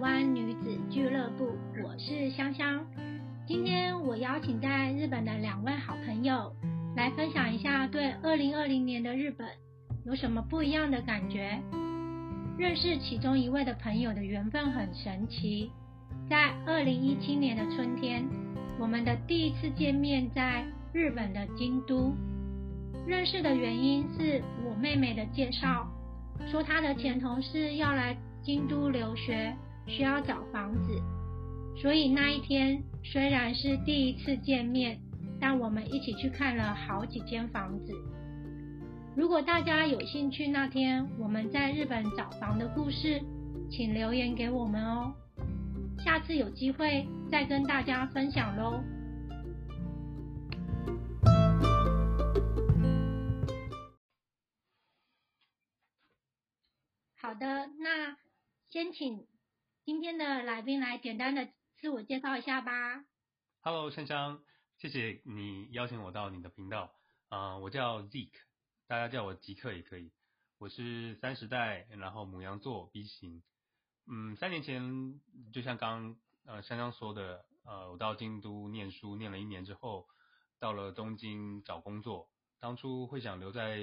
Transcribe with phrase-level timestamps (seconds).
[0.00, 1.50] 湾女子俱乐部，
[1.84, 2.86] 我是香香。
[3.46, 6.50] 今天我邀请在日本的两位好朋友
[6.96, 9.46] 来分享一下对二零二零年的日本
[10.06, 11.60] 有什么不一样的感觉。
[12.56, 15.70] 认识其中一位的朋友的缘分很神奇，
[16.30, 18.24] 在二零一七年的春天，
[18.78, 20.64] 我们的第一次见面在
[20.94, 22.14] 日本的京都。
[23.06, 25.86] 认识的原因是我妹妹的介绍，
[26.50, 29.54] 说她的前同事要来京都留学，
[29.90, 31.02] 需要找房子，
[31.76, 35.00] 所以那一天虽然是第一次见面，
[35.40, 37.92] 但我们一起去看了好几间房子。
[39.16, 43.20] 如果大家有兴趣，那天我们在日本找房的故事，
[43.68, 45.12] 请留言给我们哦。
[46.04, 48.80] 下次有机会再跟大家分享喽。
[57.20, 58.16] 好的，那
[58.70, 59.26] 先请
[59.84, 63.04] 今天的来宾来简单的自我介绍一下吧。
[63.62, 64.42] Hello，香香，
[64.76, 66.94] 谢谢你邀请我到你的频道。
[67.28, 68.38] 啊，我叫 Zeke。
[68.86, 70.12] 大家叫我极客也可以，
[70.58, 73.42] 我是三十代，然后母羊座 B 型，
[74.06, 75.20] 嗯，三年前
[75.52, 80.06] 就像刚呃香香说的，呃，我到京都念书，念了一年之后，
[80.58, 82.28] 到了东京找工作。
[82.58, 83.78] 当初会想留在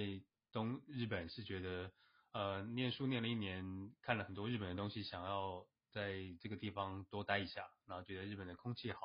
[0.51, 1.91] 东日本，是觉得
[2.33, 8.99] 呃念书念了一年，看了很多日本的东西，想要在这个地方多待一下，然后觉得日本的空气好，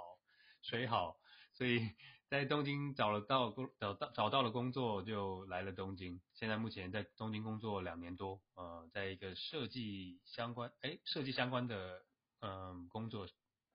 [0.63, 1.19] 水好，
[1.53, 1.91] 所以。
[2.33, 6.19] 在东京找了到工找到找到了工作，就来了东京。
[6.33, 12.07] 现在目前在东京工作两年多，呃，在一个设计相关哎设计相关的
[12.41, 13.29] 嗯工作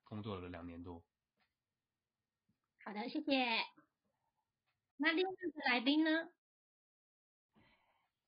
[0.04, 1.04] 工作了两年多。
[2.84, 3.46] 好的，谢谢。
[4.96, 6.10] 那另外一个来宾呢？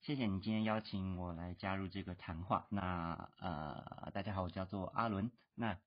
[0.10, 2.66] 谢谢你今天邀请我来加入这个谈话。
[2.72, 5.32] 那呃，大家好，我叫做阿伦。
[5.54, 5.78] 那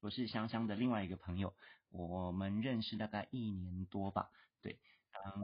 [0.00, 1.54] 我是香香的另外一个朋友。
[1.88, 4.28] 我们认识大概一年多吧，
[4.60, 4.78] 对，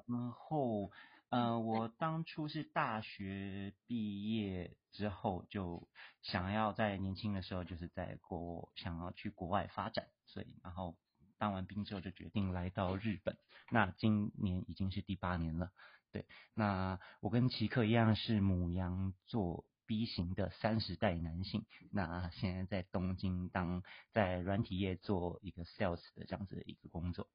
[0.07, 0.93] 然后
[1.31, 5.89] 呃，我当初是大学毕业之后就
[6.21, 10.95] 想要在年轻的时候就是在国想要去国外发展，所以然后
[11.39, 13.39] 当完兵之后就决定来到日本，
[13.71, 15.73] 那今年已经是第八年了，
[16.17, 19.67] 对，那我跟奇克一样是母羊座。
[19.89, 27.29] B 型的三十代男性，那现在在东京当在软体业做一个 sales 的这样子的一个工作。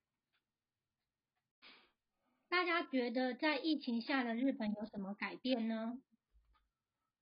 [2.49, 5.97] 大家觉得在疫情下的日本有什么改变呢？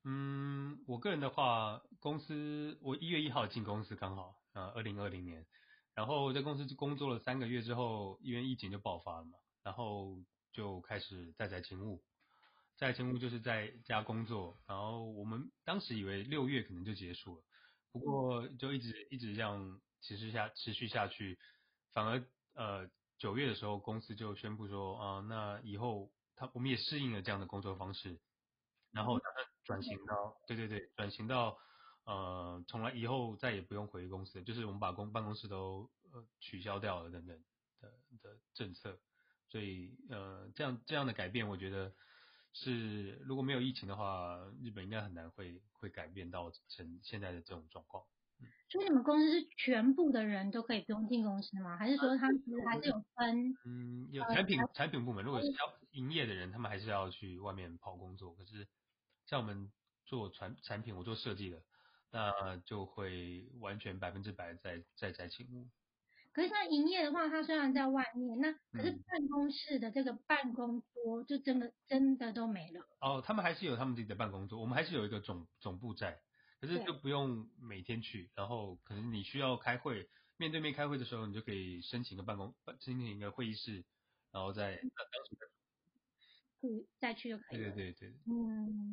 [0.03, 5.45] 嗯，我个人的话，公司我一月一号进公司刚好啊，二零二零年，
[5.93, 10.17] 然后在公司工作了三个月之后，因为疫情就爆发了嘛，然后
[10.59, 12.03] 就开始在宅勤务。
[12.75, 17.43] 在勤务就是在家工作，然后我们当时以为六月可能就结束了，
[17.91, 21.39] 不过就一直一直这样持续下持续下去，
[21.93, 22.25] 反而
[22.55, 28.19] 呃九月的时候公司就宣布说啊，那以后他我们也适应了这样的工作方式，
[28.91, 31.57] 然后打算转型到对对对转型到
[32.05, 37.43] 呃从来以后再也不用回公司，就是我们把公办公室都呃取消掉了等等
[37.81, 37.91] 的
[38.23, 38.97] 的政策，
[39.49, 41.93] 所以呃这样这样的改变我觉得。
[42.51, 48.03] 是，如果没有疫情的话，日本应该很难会会改变到成现在的这种状况。
[48.69, 51.77] 所以你们公司是全部的人都可以不用进公司吗？
[51.77, 53.55] 还是说他们其实还是有分？
[53.65, 58.33] 嗯，有产品产品部门，如果是要营业的人，他们还是要去外面跑工作。
[58.33, 58.67] 可是
[59.27, 59.71] 像我们
[60.07, 61.61] 做产产品，我做设计的，
[62.11, 65.67] 那就会完全百分之百在在在勤务。
[66.39, 72.87] 可是像营业的话，它虽然在外面，那可是办公室的这个办公桌就真的真的都没了。
[73.01, 76.21] 哦，他们还是有他们自己的办公桌，我们还是有一个总总部在，
[76.61, 83.83] 可是就不用每天去，然后可能你需要开会，面对面开会的时候，你就可以申请个办公，申请一个会议室，
[84.31, 85.35] 然后再当时
[86.61, 87.71] 可以再去就可以了。
[87.71, 88.13] 对对对对。
[88.27, 88.88] 嗯。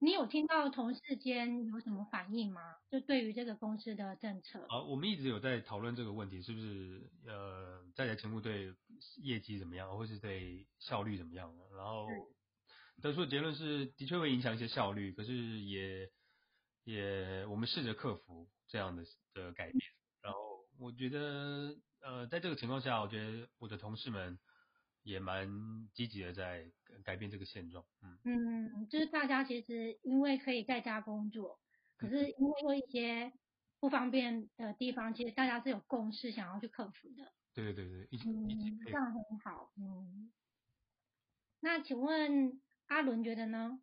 [0.00, 2.76] 那你有听到同事间有什么反应吗？
[2.90, 4.64] 就对于这个公司的政策？
[4.68, 8.74] 啊，我们一直有在讨论这个问题，是不是呃，在台前部对
[9.22, 11.54] 业绩怎么样，或是对效率怎么样？
[11.76, 12.06] 然后
[13.02, 16.10] 得出的结论是，的确会影响一些效率，可是也
[16.84, 19.04] 也我们试着克服这样的
[19.34, 19.82] 的改变。
[20.22, 20.38] 然后
[20.78, 24.38] 我觉得呃，在这个情况下，我觉得我的同事们。
[25.02, 25.48] 也蛮
[25.94, 26.70] 积极的在
[27.04, 31.58] 改变这个现状，嗯嗯，就是大家其实因为可以在家工作，
[31.96, 33.32] 可是因为有一些
[33.78, 37.32] 不方便的地方，其实大家是有共识想要去克服的。
[37.54, 40.30] 对对对对，嗯，这样很好，嗯。
[41.60, 43.80] 那请问阿伦觉得呢？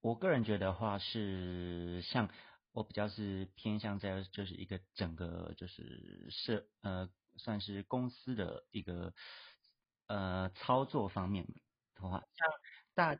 [0.00, 2.28] 我个人觉得话是像
[2.72, 9.14] 我比较是偏向在就是一个整个就是社呃算是公司的一个
[10.06, 11.46] 呃操作方面
[11.94, 12.48] 的话，像
[12.94, 13.14] 大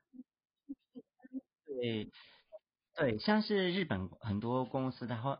[1.67, 2.11] 对
[2.95, 5.39] 对，像是日本很多公司，然后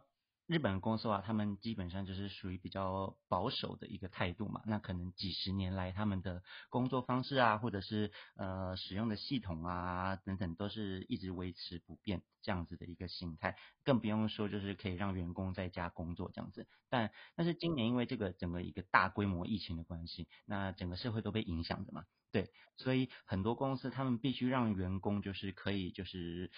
[0.53, 4.61] 日本公司啊，他们基本上就是属于比较保守的一个态度嘛。
[4.67, 13.57] 那可能几十年来，他们的工作方式啊，或者是呃使用的系统啊等等，都是一直维持不变这样子的一个心态。
[13.83, 16.69] 更不用说就是可以让员工在家工作这样子。
[16.91, 22.05] 但但是今年因为这个整个一个大规模疫情的关系，那整个社会都被影响的嘛。
[22.31, 26.51] 对，所以很多公司他们必须让员工就是可以就是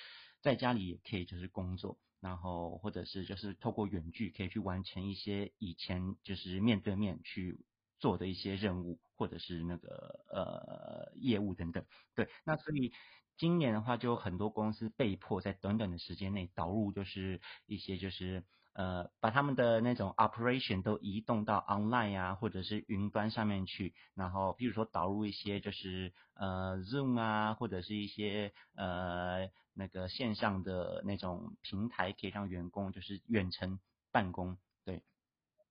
[0.45, 7.65] 在家里也可以就是工作，然后或者是就是透过远距可以去完成一些以前就是面对面去
[7.99, 11.87] 做的一些任务或者是那个呃业务等等。
[12.15, 12.93] 对，那所以
[13.39, 18.45] 今年的话，就很多公司被迫在短短的时间内导入就是一些就是。
[18.75, 33.79] 呃，把他们的那种 operation 都移动到 online 啊，或者是云端上面去，然后比如说导入一些就是呃 Zoom 啊，或者是一些呃那个线上的那种平台，可以让员工就是远程
[34.11, 34.59] 办公。
[34.85, 35.03] 对，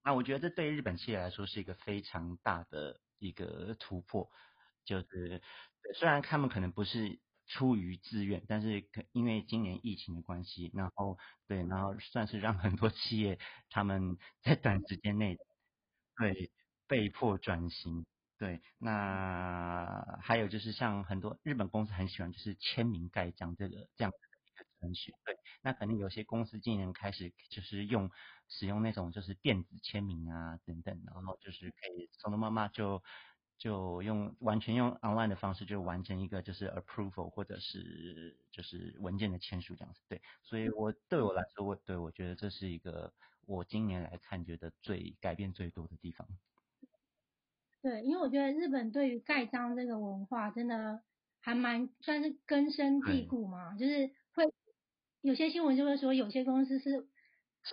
[0.03, 4.29] 那我觉得这对日本企业来说是一个非常大的一个突破，
[4.85, 5.41] 就是
[5.95, 7.19] 虽然他们可能不是。
[7.45, 11.17] 出于自愿，但是可因为今年疫情的关系，然后
[11.47, 13.37] 对，然后算是让很多企业
[13.69, 15.37] 他们在短时间内
[16.17, 16.51] 对
[16.87, 18.05] 被迫转型。
[18.37, 25.13] 对，那还有就是像很多日本公司很喜欢就是签名盖章这个这样的一个程序。
[25.25, 28.09] 对，那可能有些公司今年开始就是用
[28.47, 33.03] 使用那种就是电子签名啊等等，然后就是可以从的妈妈就。
[33.63, 43.13] 就用完全用 online 的方式，就完成一个就是 approval 或者是就是文件的签署这样子，对，所以我对我来说，我对我觉得这是一个
[43.45, 46.27] 我今年来看觉得最改变最多的地方。
[47.81, 51.01] 对，因为我觉得日本对于盖章这个文化真的
[51.39, 54.53] 还蛮算是根深蒂固嘛，就是会
[55.21, 57.07] 有些新闻就会说有些公司是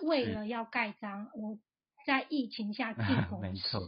[0.03, 1.59] 为了要盖章，我
[2.05, 3.81] 在疫情下进 公司，没错，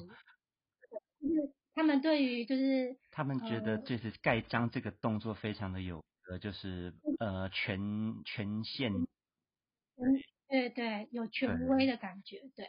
[1.21, 1.53] 就是。
[1.75, 7.79] 他们对于就是他们觉得就是盖章这个动作非常的有呃就是呃权
[8.25, 9.05] 权限，嗯
[10.47, 10.69] 对。
[10.69, 12.67] 对有权威的感觉对。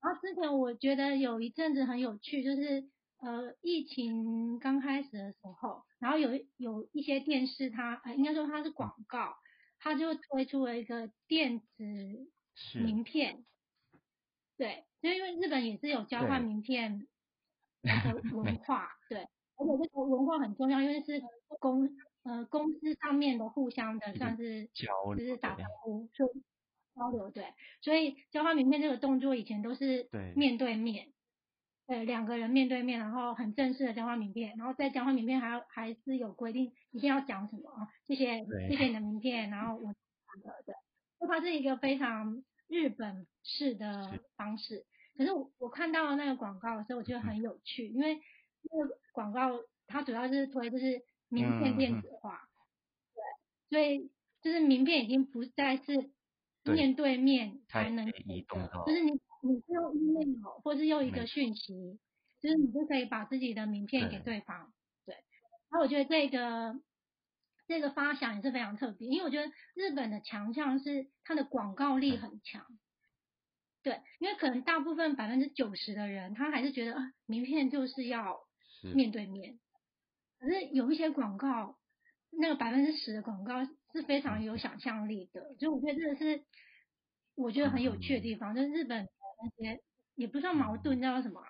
[0.00, 9.34] 然后之前我觉得有一阵子很有趣，就是呃疫情刚开始的时候，然后有有一些电视它呃应该说它是广告，
[9.78, 12.30] 它就推出了一个电子
[12.80, 13.44] 名片，
[14.56, 17.06] 对，就因为日本也是有交换名片。
[18.32, 21.20] 的文化对，而且这个文化很重要，因为是
[21.58, 21.88] 公
[22.24, 26.26] 呃公司上面的互相的算是交就是打招呼，就
[26.94, 31.08] 交流对，所以交换名片这个动作以前都是面对面，
[31.86, 37.88] 对两个人面对面，然后很正式的交换名片，然后在交换名片还要还是有规定一定要讲什么啊？
[38.06, 39.76] 谢谢谢谢你的名片，然后。
[39.76, 39.94] 我的
[40.64, 40.74] 对，
[41.18, 44.84] 就它是一个非常日本式的方式。
[45.18, 48.20] 可是我我看到那个广告的时候，我觉得很有趣，因为
[48.62, 49.50] 那个广告
[49.88, 52.48] 它主要是推就是名片电子化，
[53.14, 53.22] 对，
[53.68, 56.12] 所以就是名片已经不再是
[56.62, 59.10] 面对面才能移动，就是你
[59.42, 61.98] 你是用 email 或是用一个讯息，
[62.40, 64.72] 就是你就可以把自己的名片给对方，
[65.04, 65.16] 对。
[65.68, 66.80] 然后我觉得这个
[67.66, 72.64] 这个发想也是非常特别，因为我觉得日本的强项是它的广告力很强。
[73.88, 78.38] 对，因为可能大部分百分之九十的人，他还是觉得啊，名片就是要
[78.94, 79.58] 面对面。
[80.38, 81.78] 可是有一些广告，
[82.30, 86.44] 那个百分之十的广告是非常有想象力的，所以我觉得这个是
[87.34, 88.54] 我觉得很有趣的地方。
[88.54, 89.08] 就是日本
[89.42, 89.80] 那些
[90.14, 91.42] 也不算矛盾，叫什么？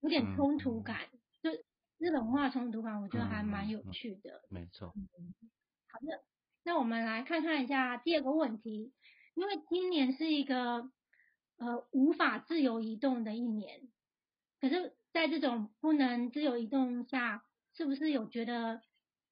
[0.00, 1.08] 有点冲突感，
[1.42, 1.50] 就
[1.96, 4.42] 日本文化冲突感，我觉得还蛮有趣的。
[4.50, 4.88] 没错。
[4.88, 6.22] 好的，
[6.62, 8.92] 那我们来看看一下第二个问题，
[9.34, 10.90] 因为今年是一个。
[11.58, 13.88] 呃，无法自由移动的一年，
[14.60, 18.80] 可是，在这种不能自由移动下，是不是有觉得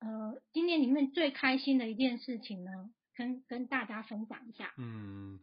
[0.00, 2.90] 呃，今年里面最开心的一件事情呢？
[3.14, 4.75] 跟跟大家分享一下。
[4.76, 5.40] 嗯，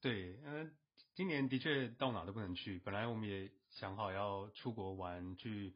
[0.00, 0.70] 对，呃，
[1.14, 5.74] 今年的确到哪都不能去，本来我们也想好要出国玩，去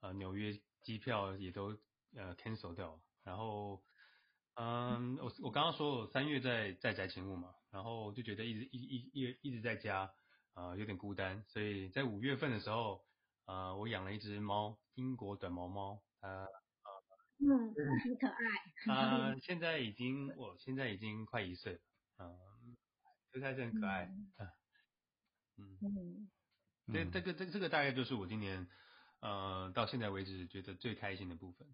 [0.00, 1.76] 呃纽约机票也都
[2.14, 3.82] 呃 cancel 掉，然后。
[4.60, 10.12] 嗯，我我刚刚说我三月在在宅勤务嘛，然后就觉得一直一一一一直在家，
[10.54, 13.04] 呃，有点孤单，所以在五月份的时候，
[13.46, 16.44] 呃，我养了一只猫，英国短毛猫，呃，
[17.38, 17.72] 嗯，
[18.02, 18.92] 很可爱。
[18.92, 21.80] 啊，现在已经我现在已经快一岁了，
[22.18, 22.76] 嗯，
[23.30, 24.06] 这还是很可爱。
[25.56, 26.28] 嗯嗯，
[26.92, 28.66] 这这个这这个大概就是我今年
[29.20, 31.68] 呃到现在为止觉得最开心的部分。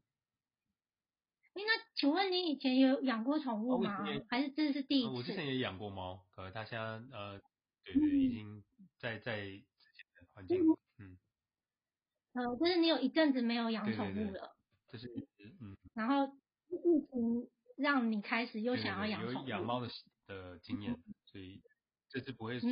[1.54, 4.04] 哎，那请问你以前有养过宠物吗？
[4.28, 5.08] 还是这是第一次？
[5.08, 7.40] 我之前也养过猫，可是它现在呃，
[7.82, 8.62] 对对，已经
[8.98, 9.62] 在在之
[9.94, 10.58] 前的环境，
[10.98, 11.16] 嗯。
[12.34, 14.54] 呃，就是你有一阵子没有养宠物了。
[14.88, 15.08] 这是
[15.62, 15.74] 嗯。
[15.94, 16.26] 然后
[16.68, 19.44] 疫情让你开始又想要养宠物。
[19.46, 19.88] 有养猫的
[20.26, 20.94] 的经验，
[21.24, 21.62] 所以
[22.10, 22.66] 这次不会是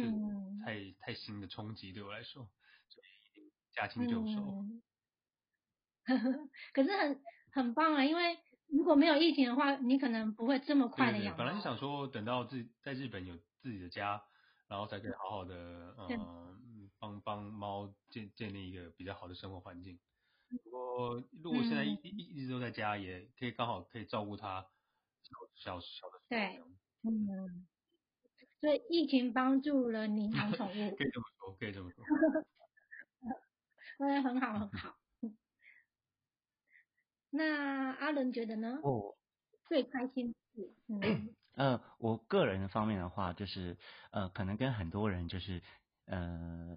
[0.62, 2.50] 太太新的冲击对我来说，
[2.90, 4.66] 所以驾轻就熟。
[6.74, 8.38] 可是很很棒啊，因为。
[8.72, 11.36] 如果没有疫情的话，你可能不会这么快的养。
[11.36, 14.22] 本来是想说等到自在日本有自己的家，
[14.66, 19.98] 然后才可以好好的嗯帮帮猫建建立一个比较好的生活环境。
[20.64, 24.66] 不过如果现在一一一直都在家，也可以刚好可以照顾它
[25.22, 26.20] 小小小的。
[26.28, 26.62] 对，
[27.02, 27.66] 嗯，
[28.60, 30.90] 所以疫情帮助了你养宠物。
[30.96, 32.04] 可以这么说，可以这么说。
[33.98, 34.96] 嗯，很好，很好。
[37.34, 38.78] 那阿伦觉得呢？
[38.82, 39.16] 哦。
[39.68, 41.00] 最开心是，嗯，
[41.56, 43.78] 呃，我个人方面的话，就是
[44.10, 45.62] 呃，可能跟很多人就是
[46.04, 46.76] 呃，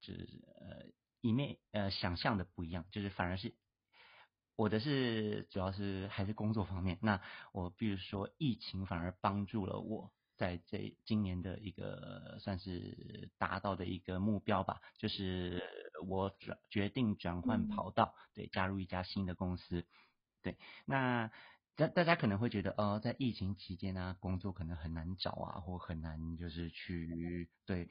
[0.00, 0.28] 就是
[0.60, 0.86] 呃，
[1.20, 3.52] 一面呃想象的不一样，就是反而是
[4.54, 6.98] 我的是主要是还是工作方面。
[7.02, 7.20] 那
[7.52, 15.62] 我比如说疫情反而帮助了我在这今年的一个算是达到的一个目标吧，就是
[16.06, 19.86] 我转决定转换跑道，对，加入一家新的公司。
[20.42, 21.30] 对，那
[21.74, 27.88] 大大家可能会觉得，呃，在疫情期间呢，工作可能很难找啊，或很难就是去对，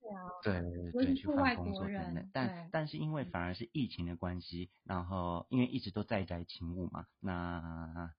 [0.00, 0.62] 对啊，对
[0.92, 2.30] 对去换工作等等。
[2.32, 8.14] 但但是因为反而是疫情的关系，然后因为一直都在宅勤务嘛，那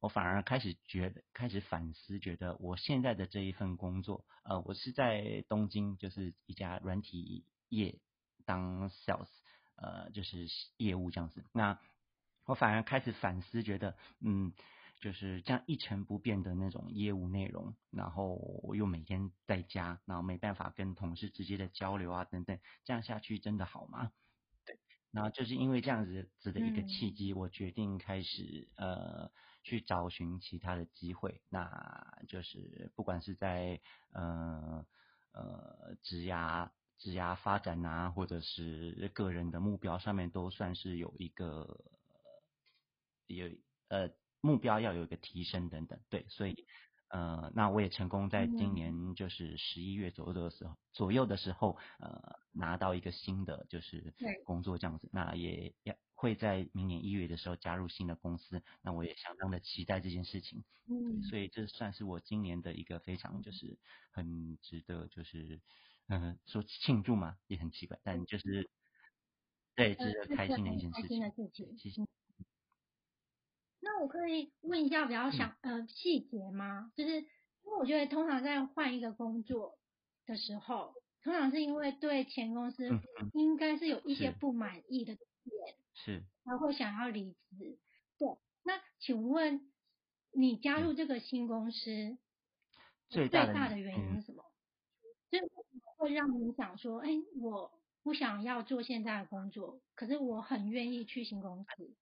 [0.00, 8.00] 我反而开始觉得开始反思，觉得我现在的这一份工作，呃，我是在东京，就是一家软体业
[8.44, 9.28] 当 sales，
[9.76, 11.44] 呃，就是业务这样子。
[11.52, 11.78] 那
[12.46, 14.52] 我反而开始反思，觉得嗯，
[15.00, 24.12] 就是这样一成不变的那种业务内容，然后我又每天在家，然后没办法跟同事直接的交流啊等等，这样下去真的好吗？
[24.66, 24.78] 对，
[25.12, 29.30] 然后就是因为这样子子的一个契机，我决定开始呃
[29.62, 33.80] 去找寻其他的机会，那就是不管是在
[34.12, 34.84] 呃
[35.32, 41.84] 呃职涯职涯发展啊，或者是个人的目标上面，都算是有一个。
[43.32, 43.46] 有
[43.86, 46.66] 呃目标要有一个提升等等，对，所以
[47.10, 54.12] 呃那我也成功在今年就是十一月左右的时候左右的时候呃拿到一个新的就是
[54.44, 63.78] 工作这样子，那也要会在明年一月的时候加入新的公司，那我也相当的期待这件事情，嗯，所以这算是我今年的一个非常就是
[64.10, 65.60] 很值得就是
[66.12, 68.68] 嗯说庆祝嘛也很奇怪，但就是
[69.76, 72.02] 对值得开心的一件事情，谢谢。
[73.78, 76.92] 那我可以问一下比较详呃细节吗？
[76.96, 79.78] 就是因为我觉得通常在换一个工作
[80.26, 82.90] 的时候，通常是因为对前公司
[83.32, 85.24] 应该是有一些不满意的点，
[85.94, 87.78] 是，然后想要离职。
[88.18, 88.28] 对，
[88.64, 89.70] 那请问
[90.32, 92.18] 你加入这个新公司
[93.08, 94.39] 最大的原因是什么？
[96.12, 97.08] 让你想说，哎，
[97.40, 101.96] 我不想要做现在的工作，可是我很愿意去新公司。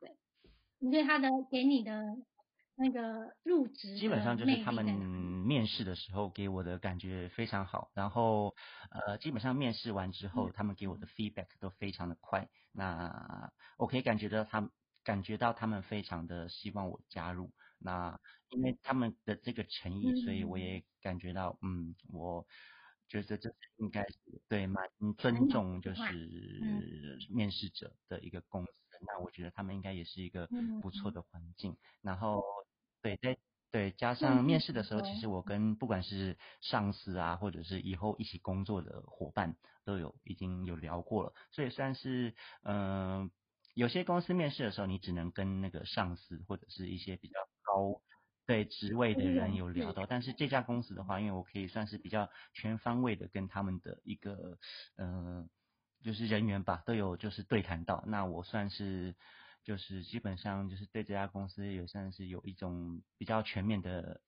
[0.00, 0.16] 对
[0.78, 2.16] 你对他的给你的
[2.76, 5.24] 那个入职，基本上就是他们？
[5.44, 8.54] 面试的时候给我的感觉非常好，然后
[8.90, 14.70] 呃，基本上面试完之后，他们给我的 feedback 都非常的快，那我可以感觉到他们
[15.04, 22.46] 感觉到他们非常的希望我加入，那因为他们的这个诚意，所以我也感觉到嗯，我
[23.08, 24.16] 觉得这是应该是
[24.48, 24.84] 对蛮
[25.18, 28.70] 尊重就是面试者的一个公司。
[29.06, 30.48] 那我觉得他们应该也是一个
[30.82, 32.42] 不错的环境，然后
[33.02, 33.36] 对在
[33.70, 35.42] 对加上面试的时候，其实我。
[35.42, 43.30] 跟不管是上司啊，或者是以后一起工作的伙伴都有已经有聊过了，所以算是嗯，
[43.74, 48.00] 有些公司面试的时候，你只能跟那个上司或者是一些比较高
[48.46, 54.58] 对职位的人有聊到，但是这家公司的话，因为我可以算是比较全方位的跟他们的一个
[54.96, 55.48] 嗯。
[56.02, 59.16] 就是人员吧，都有就是对谈到，那我算是
[59.62, 64.20] 就是基本上就是对这家公司也算是有一种比较全面的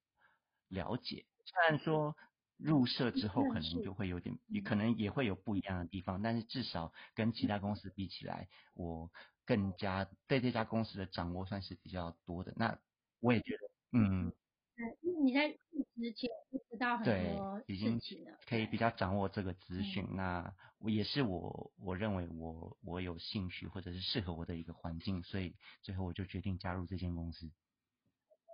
[0.68, 1.26] 了解。
[1.44, 2.16] 虽然说
[2.56, 9.10] 入社之后可能就会有点，也可能也会有不一样的地方，但是至少跟其他公司比起来，我
[9.44, 12.54] 更加对这家公司的掌握算是比较多的。
[12.56, 12.78] 那
[13.20, 13.65] 我也觉得，
[13.96, 14.32] 嗯，
[14.76, 20.04] 对，因为你在疫之前就知道很对多，已经事情了，可以比较掌握这个资讯。
[20.10, 27.46] 嗯那我也是我我认为我我有兴趣或者是适合我的一个环境，所以最后我就决定加入这间公司。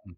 [0.06, 0.16] 嗯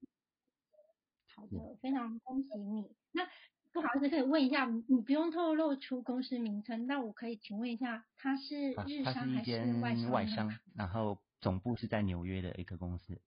[1.35, 2.95] 好的，非常恭喜你。
[3.11, 3.27] 那
[3.73, 10.05] 不好意思，可以问一下，你你不用透露出公司名称，那我可以请问一下，它是啊日它是一商还是外商？
[10.05, 10.61] 间外商，。
[10.77, 13.21] 然后总部是在纽约的一个公司。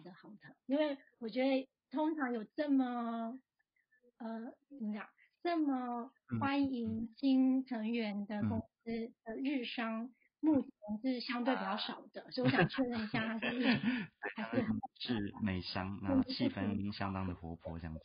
[0.00, 3.38] 好的，好的，因为我觉得通常有这么
[4.18, 5.06] 呃怎么讲，
[5.42, 8.48] 这么嗯欢迎新成员的嗯。
[8.48, 10.70] 公司的日商，目前
[11.02, 13.60] 是相对比较少的，所以我想确认一下，它是
[14.36, 14.66] 还是
[14.98, 18.00] 是美商，然后气氛相当的活泼这样子。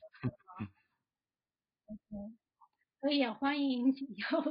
[2.99, 4.43] 所以也欢迎以后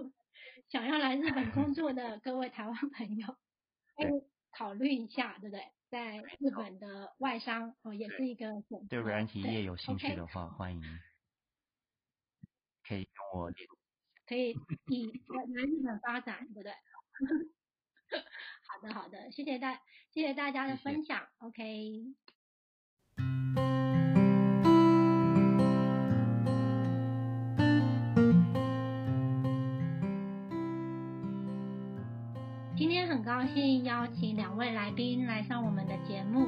[0.68, 3.36] 想要来日本工作的各位台湾朋友，
[3.96, 4.08] 可以
[4.56, 5.73] 考虑一下，对不对？
[5.94, 8.86] 在 日本的外商哦，也是一个选择。
[8.88, 10.82] 对软体业有兴趣的话，欢迎
[12.82, 13.68] 可以跟我联
[14.26, 14.50] 可以
[14.88, 16.72] 以来来日本发展，对不对？
[18.66, 19.76] 好的，好的，谢谢大
[20.10, 22.12] 谢谢大家的分享，OK。
[33.24, 36.46] 高兴邀请两位来宾来上我们的节目，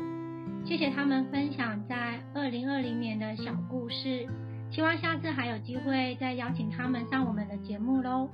[0.67, 4.29] 谢谢他们分享在二零二零年的小故事，
[4.71, 8.29] 希望下次还有机会再邀请他们上我们的节目喽。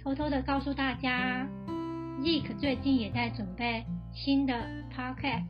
[0.00, 1.48] 偷偷的告诉大家
[2.20, 4.54] ，Zik 最近也在准备新的
[4.96, 5.42] Podcast，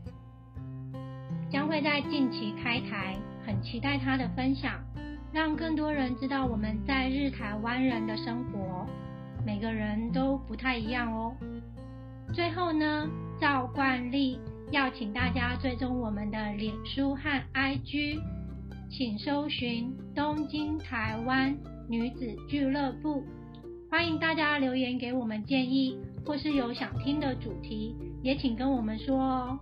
[1.50, 3.14] 将会在近期开台，
[3.44, 4.82] 很期待他的分享，
[5.34, 8.86] 让更多人知道我们在日台湾人的生活，
[9.46, 11.32] 每个人都不太一样哦。
[12.34, 13.08] 最后呢，
[13.40, 14.40] 照惯例
[14.72, 18.18] 要请大家追踪我们的脸书和 IG，
[18.90, 21.56] 请搜寻东京台湾
[21.88, 23.24] 女子俱乐部。
[23.88, 29.60] 欢迎大家留言给我们建议，或是有想听的主题，也请跟我们说哦。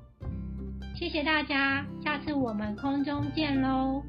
[0.97, 4.03] 谢谢大家，下次我们空中见喽。